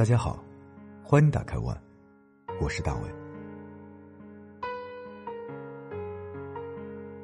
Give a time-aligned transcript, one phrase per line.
[0.00, 0.42] 大家好，
[1.04, 1.78] 欢迎打开万，
[2.58, 3.02] 我是大卫。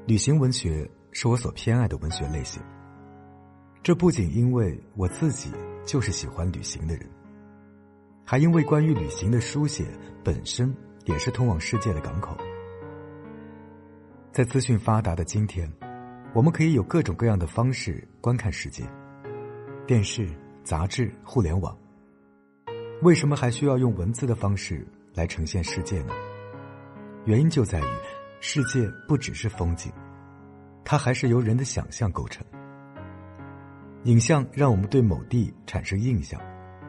[0.07, 2.63] 旅行文学是我所偏爱的文学类型。
[3.83, 5.51] 这不仅因为我自己
[5.87, 7.09] 就是喜欢旅行的人，
[8.27, 9.87] 还因为关于旅行的书写
[10.23, 10.71] 本身
[11.07, 12.37] 也是通往世界的港口。
[14.33, 15.67] 在资讯发达的今天，
[16.35, 18.85] 我们可以有各种各样的方式观看世界：
[19.87, 20.29] 电视、
[20.63, 21.75] 杂志、互联网。
[23.03, 26.15] 为什么还需要用文字的方式来呈现世界呢？
[27.27, 27.85] 原因就在于，
[28.41, 29.93] 世界不只是风景，
[30.83, 32.45] 它还是由人的想象构成。
[34.05, 36.41] 影像让我们对某地产生印象，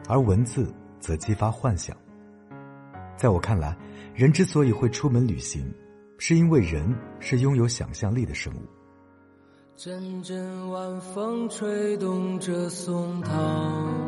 [0.08, 1.94] 而文字则激发幻想。
[3.16, 3.76] 在我看来，
[4.14, 5.70] 人之所以会出门旅行，
[6.16, 8.60] 是因为人是拥有想象力的生物。
[9.76, 14.07] 阵阵晚风吹动着松涛。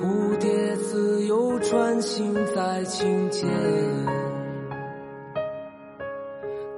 [0.00, 3.46] 蝴蝶自由穿行在清涧，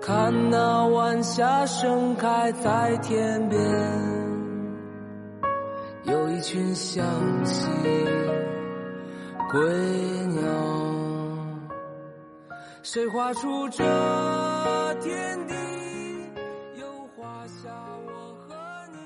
[0.01, 3.61] 看那晚霞盛开在天边，
[6.03, 7.05] 有一群向
[7.45, 7.69] 西
[9.53, 9.61] 归
[10.27, 10.43] 鸟，
[12.83, 13.84] 谁画出这
[15.00, 15.55] 天地？
[16.75, 17.69] 又画下
[18.05, 18.56] 我和
[18.93, 18.98] 你。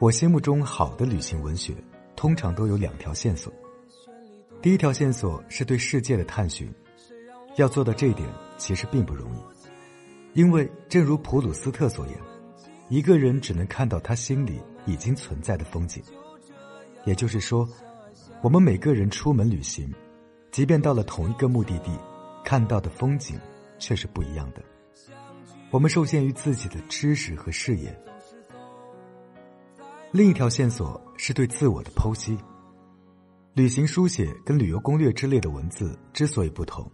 [0.00, 1.72] 我心目中好的旅行文学。
[2.24, 3.52] 通常都有两条线索。
[4.62, 6.72] 第一条线索是对世界的探寻，
[7.56, 9.38] 要做到这一点其实并不容易，
[10.32, 12.16] 因为正如普鲁斯特所言，
[12.88, 16.02] 一个人只能看到他心里已经存在的风景。
[17.04, 17.68] 也就是说，
[18.40, 19.92] 我们每个人出门旅行，
[20.50, 21.90] 即便到了同一个目的地，
[22.42, 23.38] 看到的风景
[23.78, 24.62] 却是不一样的。
[25.70, 27.94] 我们受限于自己的知识和视野。
[30.14, 32.38] 另一条线索是对自我的剖析。
[33.52, 36.88] 旅行书写跟旅游攻略之类的文字之所以不同，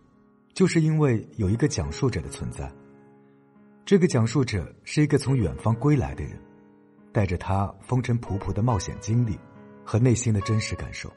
[0.55, 2.73] 就是因为有一个讲述者的存在。
[3.85, 6.41] 这个讲述者是一个从远方归来的人，
[7.13, 9.39] 带着他风尘仆仆的冒险经历
[9.85, 11.13] 和内心的真实感受。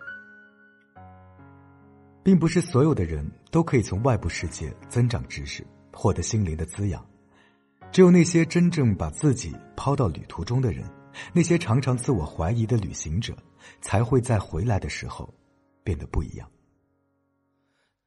[2.22, 7.02] 并不是所有的人都可以从外部世界增长知识，获得心灵的滋养，
[7.94, 10.84] 只有那些真正把自己抛到旅途中的人。
[11.32, 13.34] 那些常常自我怀疑的旅行者，
[13.82, 15.34] 才会在回来的时候
[15.84, 16.50] 变得不一样。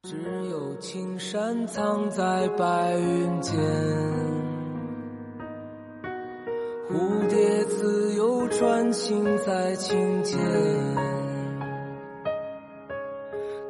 [0.03, 0.15] 只
[0.49, 3.57] 有青山藏在白云间，
[6.89, 10.37] 蝴蝶自由穿行在清涧，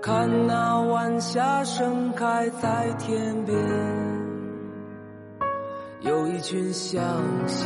[0.02, 3.58] 看那晚霞盛开在天边，
[6.02, 7.02] 有一群向
[7.48, 7.66] 西。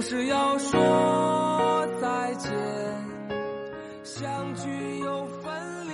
[0.00, 2.50] 总是要说再见，
[4.02, 5.92] 相聚又分离，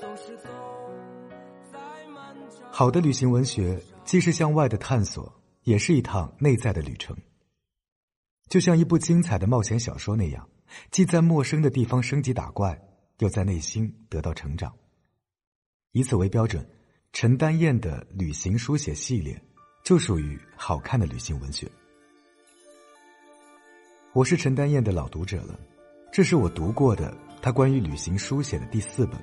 [0.00, 0.48] 总是走
[1.72, 1.80] 在
[2.14, 2.72] 漫长。
[2.72, 7.16] 好的旅行文学，既是向外的探索，也是一趟内在的旅程。
[8.48, 10.48] 就像一部精彩的冒险小说那样，
[10.92, 12.80] 既在陌生的地方升级打怪，
[13.18, 14.72] 又在内心得到成长。
[15.90, 16.64] 以此为标准，
[17.12, 19.36] 陈丹燕的旅行书写系列
[19.82, 21.68] 就属于好看的旅行文学。
[24.16, 25.60] 我是陈丹燕的老读者了，
[26.10, 29.20] 这是我读过的他关于旅行书写的第四本。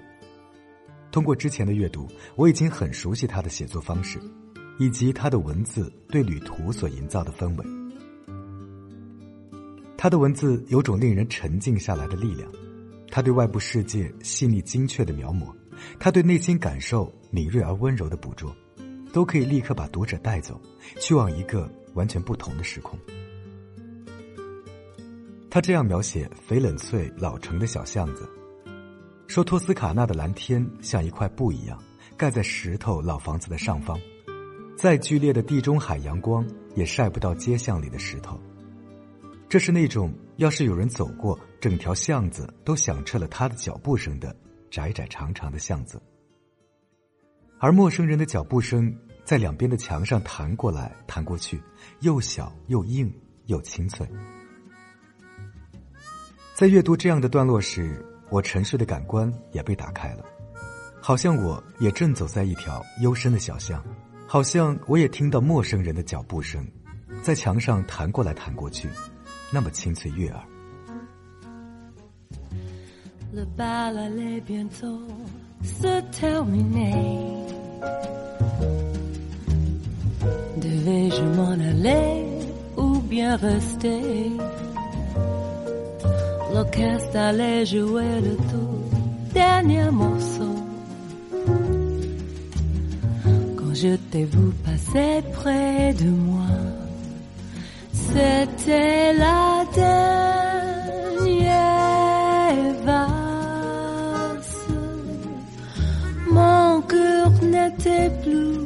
[1.11, 4.19] 通过之前的阅读，我已经很熟悉他的写作方式，
[4.77, 7.65] 以及他的文字对旅途所营造的氛围。
[9.97, 12.47] 他的文字有种令人沉静下来的力量，
[13.09, 15.51] 他对外部世界细腻精确的描摹，
[15.97, 18.55] 他对内心感受敏锐而温柔的捕捉，
[19.11, 20.61] 都可以立刻把读者带走，
[20.99, 22.95] 去往一个完全不同的时空。
[25.53, 28.27] 他这样描写翡冷翠老城的小巷子，
[29.27, 31.79] 说托斯卡纳的蓝天像一块布一样，
[32.17, 33.95] 盖在石头老房子的上方，
[34.75, 38.41] 再剧烈的地中海阳光也晒不到街巷里的石头。
[39.47, 44.35] 这是那种要是有人走过，整条巷子都响彻了他的脚步声的
[44.71, 46.01] 窄窄长长的巷子。
[47.59, 48.91] 而陌生人的脚步声
[49.23, 51.61] 在两边的墙上弹过来弹过去，
[52.00, 53.13] 又小又硬
[53.45, 54.09] 又清脆。
[56.55, 60.23] 在阅读这样的段落时，我沉睡的感官也被打开了，
[61.01, 63.83] 好像我也正走在一条幽深的小巷，
[64.27, 66.63] 好像我也听到陌生人的脚步声，
[67.23, 68.88] 在墙上弹过来弹过去，
[69.51, 70.44] 那么清脆悦耳。
[86.53, 88.83] L'orchestre allait jouer le tout
[89.33, 90.55] dernier morceau.
[93.57, 96.53] Quand je t'ai vu passer près de moi,
[97.91, 99.65] c'était la
[101.15, 101.33] dernière
[102.85, 104.67] valse.
[106.29, 108.59] Mon cœur n'était plus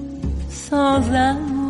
[0.49, 1.66] sans amour.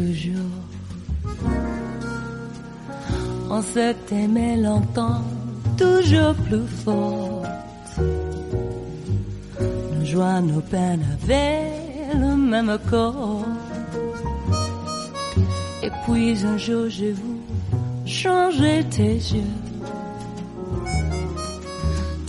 [0.00, 0.58] Toujours.
[3.50, 5.24] On s'est aimé longtemps,
[5.76, 7.42] toujours plus fort.
[9.92, 13.44] Nos joies, nos peines avaient le même corps.
[15.82, 17.34] Et puis un jour j'ai vu
[18.06, 19.54] changer tes yeux.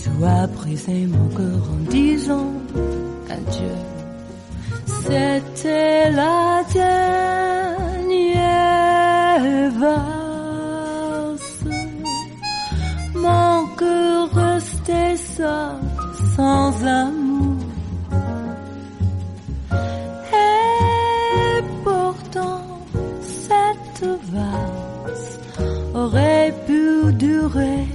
[0.00, 2.52] Tu as brisé mon cœur en disant
[3.36, 3.76] adieu.
[5.04, 7.61] C'était la dernière
[9.68, 11.64] valse.
[13.14, 15.76] Mon cœur restait seul,
[16.36, 17.56] sans amour.
[20.32, 22.64] Et pourtant,
[23.20, 25.38] cette valse
[25.94, 27.86] aurait pu durer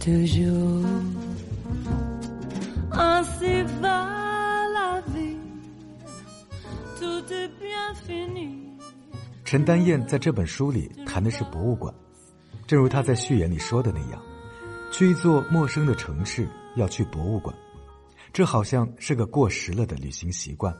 [0.00, 0.77] toujours.
[9.50, 11.94] 陈丹燕在这本书里谈的是博物馆，
[12.66, 14.22] 正如他在序言里说的那样，
[14.92, 16.46] 去一座陌生的城市
[16.76, 17.56] 要去博物馆，
[18.30, 20.76] 这好像是个过时了的旅行习惯。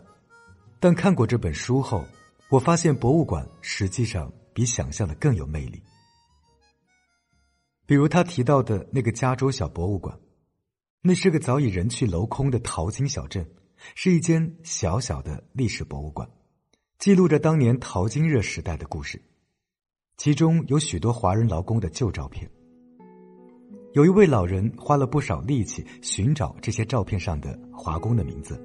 [0.78, 2.04] 但看过这本书后，
[2.50, 5.82] 我发现博物馆实际上比想象的更有魅力。
[7.86, 10.14] 比如他提到的那个加州小博物馆，
[11.00, 13.50] 那是个早已人去楼空的淘金小镇，
[13.94, 16.28] 是一间小小的历史博物馆。
[16.98, 19.22] 记录着当年淘金热时代的故事，
[20.16, 22.50] 其中有许多华人劳工的旧照片。
[23.92, 28.60] 有一位老人花了不少力气寻找这些照片上的华工的名字。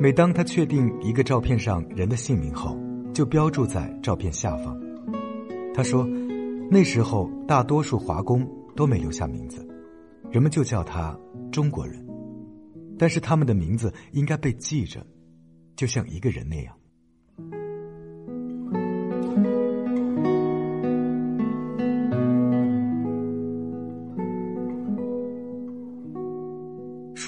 [0.00, 2.78] 每当他确定一个照片上人的姓名后，
[3.12, 4.74] 就标注在照片下方。
[5.74, 6.06] 他说，
[6.70, 9.68] 那时候大多数华工都没留下名字，
[10.30, 11.14] 人们就叫他
[11.52, 12.02] 中国人。
[12.98, 15.06] 但是他们的名字应该被记着，
[15.76, 16.74] 就像一个人那样。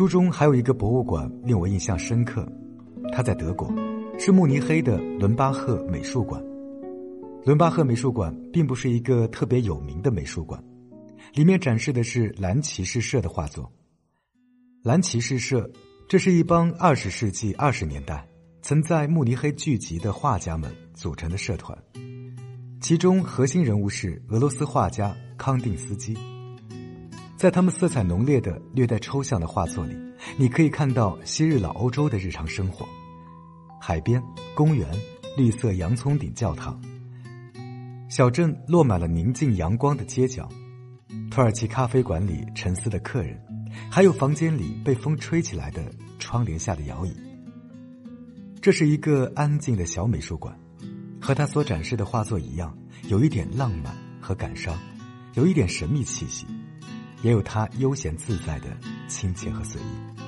[0.00, 2.50] 书中还有一个博物馆令我印象深刻，
[3.12, 3.71] 它在德国，
[4.19, 6.42] 是慕尼黑的伦巴赫美术馆。
[7.45, 10.59] 伦巴赫美术馆并不是一个特别有名的美术馆，
[11.35, 13.71] 里面展示的是蓝骑士社的画作。
[14.83, 15.71] 蓝骑士社，
[16.09, 18.26] 这是一帮二十世纪二十年代
[18.62, 21.76] 曾在慕尼黑聚集的画家们组成的社团，
[22.80, 26.16] 其中核心人物是俄罗斯画家康定斯基。
[27.41, 29.97] 在他们色彩浓烈的、略带抽象的画作里，
[30.37, 32.87] 你可以看到昔日老欧洲的日常生活：
[33.81, 34.23] 海边、
[34.55, 34.87] 公园、
[35.39, 36.79] 绿色洋葱顶教堂、
[38.11, 40.47] 小镇落满了宁静阳光的街角、
[41.31, 43.43] 土耳其咖啡馆里沉思的客人，
[43.91, 45.83] 还有房间里被风吹起来的
[46.19, 47.17] 窗帘下的摇椅。
[48.61, 50.55] 这是一个安静的小美术馆，
[51.19, 52.77] 和他所展示的画作一样，
[53.09, 54.79] 有一点浪漫和感伤，
[55.33, 56.47] 有一点神秘气息。
[57.23, 58.67] 也有他悠闲自在的
[59.09, 60.20] 亲切和随意。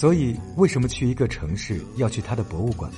[0.00, 2.90] 所以，为什么去一个城市要去它的博物馆？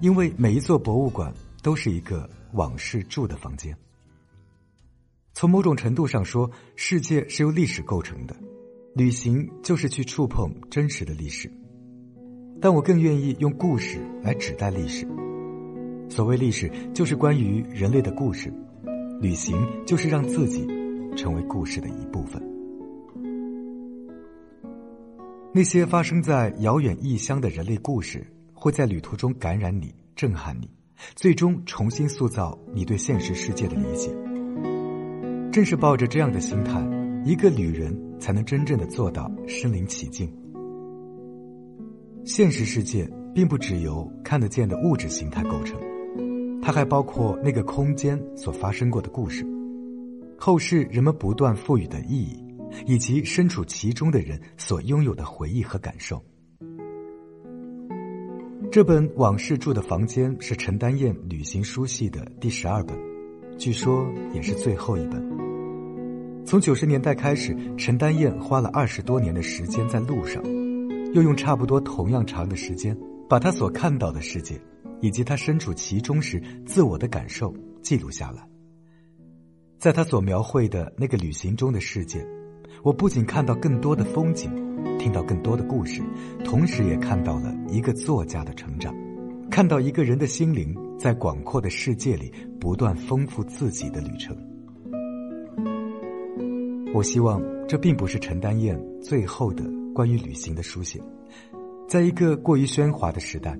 [0.00, 1.30] 因为每一座博物馆
[1.62, 3.76] 都是一个往事住的房间。
[5.34, 8.34] 从某种程度上说，世界是由历史构成的，
[8.94, 11.52] 旅行就是去触碰真实的历史。
[12.58, 15.06] 但我更愿意用故事来指代历史。
[16.08, 18.48] 所谓历史，就是关于人类的故事；
[19.20, 20.66] 旅行就是让自己
[21.18, 22.53] 成为故事的一部分。
[25.56, 30.68] 那些发生在遥远异乡的人类故事，会在旅途中感染你、震撼你，
[31.14, 34.10] 最终重新塑造你对现实世界的理解。
[35.52, 36.84] 正是抱着这样的心态，
[37.24, 40.28] 一个旅人才能真正的做到身临其境。
[42.24, 45.80] 现实世界并不只由看得见的物质形态构成，
[46.60, 49.46] 它还包括那个空间所发生过的故事，
[50.36, 52.43] 后世人们不断赋予的意义。
[52.86, 56.22] 以及身处其中的人所拥有的回忆和感受。
[58.72, 62.98] 这本《往事住的房间》是陈丹燕旅行书系的第十二本，
[63.56, 65.22] 据说也是最后一本。
[66.44, 70.42] 从九十年代开始，陈丹燕花了二十多年的时间在路上，
[71.14, 74.60] 又用差不多同样长的时间，把他所看到的世界，
[75.00, 78.48] 以及他身处其中时自我的感受记录下来。
[79.78, 82.26] 在他所描绘的那个旅行中的世界。
[82.82, 84.50] 我不仅看到更多的风景，
[84.98, 86.02] 听到更多的故事，
[86.44, 88.94] 同时也看到了一个作家的成长，
[89.50, 94.36] 看到一个人的心灵在广阔的世界里不断丰富自己的旅程。
[96.92, 101.00] 我希望这并不是陈丹燕最后的关于旅行的书写。
[101.88, 103.58] 在一个过于喧哗的时代，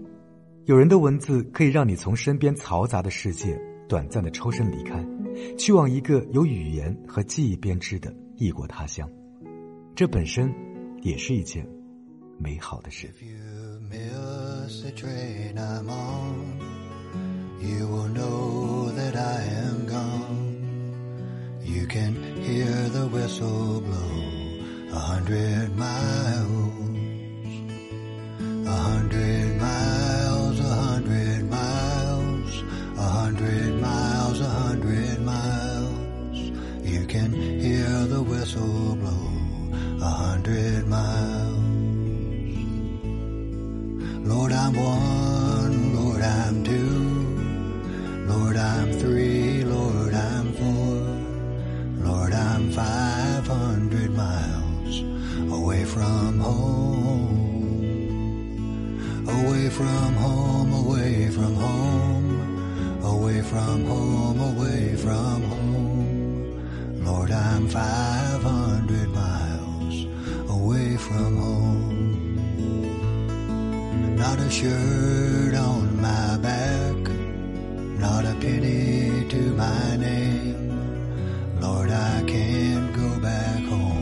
[0.66, 5.04] 有人的文字可以让你从身边嘈杂的世界短暂的抽身离开，
[5.58, 8.14] 去往一个有语言和记忆编织的。
[8.36, 9.08] 异国他乡，
[9.94, 10.52] 这本身
[11.02, 11.66] 也是一件
[12.38, 13.08] 美好的事。
[17.60, 20.58] You know that I am gone.
[21.64, 26.43] You can hear the whistle blow a hundred miles,
[55.94, 57.30] from home,
[59.28, 67.04] away from home, away from home, away from home, away from home.
[67.04, 70.06] Lord, I'm five hundred miles
[70.50, 72.16] away from home.
[74.16, 76.96] Not a shirt on my back,
[78.04, 80.72] not a penny to my name.
[81.60, 83.94] Lord, I can't go back home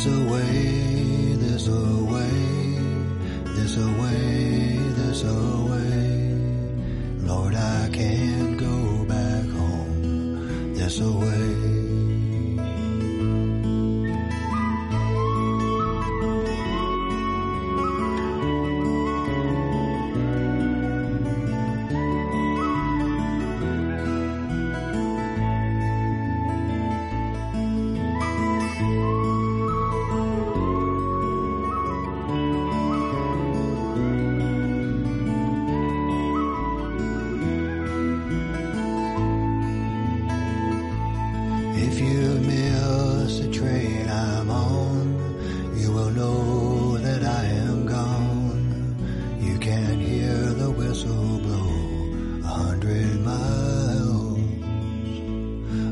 [0.00, 2.30] There's a way, there's a way,
[3.56, 5.34] there's a way, there's a
[5.66, 6.38] way.
[7.26, 10.72] Lord, I can't go back home.
[10.76, 11.77] There's a way.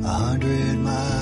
[0.07, 1.16] A hundred miles.